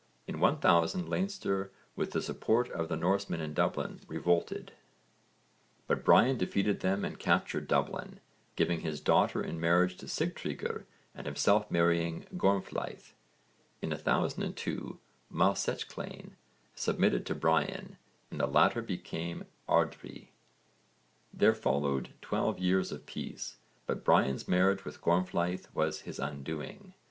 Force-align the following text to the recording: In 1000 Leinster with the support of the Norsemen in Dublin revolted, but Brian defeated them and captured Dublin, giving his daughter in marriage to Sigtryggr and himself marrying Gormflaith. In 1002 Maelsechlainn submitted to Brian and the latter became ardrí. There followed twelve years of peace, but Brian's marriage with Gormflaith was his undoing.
In 0.25 0.39
1000 0.39 1.07
Leinster 1.07 1.69
with 1.95 2.09
the 2.11 2.23
support 2.23 2.71
of 2.71 2.89
the 2.89 2.95
Norsemen 2.95 3.39
in 3.39 3.53
Dublin 3.53 3.99
revolted, 4.07 4.71
but 5.85 6.03
Brian 6.03 6.39
defeated 6.39 6.79
them 6.79 7.05
and 7.05 7.19
captured 7.19 7.67
Dublin, 7.67 8.19
giving 8.55 8.79
his 8.79 8.99
daughter 8.99 9.43
in 9.43 9.59
marriage 9.59 9.97
to 9.97 10.07
Sigtryggr 10.07 10.85
and 11.13 11.27
himself 11.27 11.69
marrying 11.69 12.25
Gormflaith. 12.35 13.13
In 13.83 13.91
1002 13.91 14.99
Maelsechlainn 15.31 16.31
submitted 16.73 17.23
to 17.27 17.35
Brian 17.35 17.97
and 18.31 18.39
the 18.39 18.47
latter 18.47 18.81
became 18.81 19.43
ardrí. 19.69 20.29
There 21.31 21.53
followed 21.53 22.15
twelve 22.23 22.57
years 22.57 22.91
of 22.91 23.05
peace, 23.05 23.57
but 23.85 24.03
Brian's 24.03 24.47
marriage 24.47 24.83
with 24.83 24.99
Gormflaith 24.99 25.67
was 25.75 26.01
his 26.01 26.17
undoing. 26.17 26.95